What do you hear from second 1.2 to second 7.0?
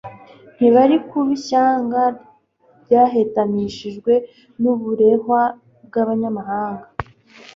ishyanga ryahetamishijwe n'uburehwa bw'abanyamahanga.